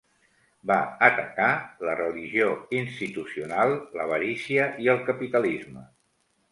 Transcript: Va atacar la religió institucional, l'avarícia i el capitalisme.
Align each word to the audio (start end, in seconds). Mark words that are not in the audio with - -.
Va 0.69 0.77
atacar 1.07 1.49
la 1.89 1.93
religió 2.01 2.49
institucional, 2.81 3.77
l'avarícia 4.01 4.69
i 4.87 4.93
el 4.97 5.09
capitalisme. 5.13 5.91